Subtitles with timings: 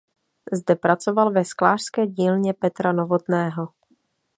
[0.51, 3.69] Zde pracoval ve sklářské dílně Petra Novotného.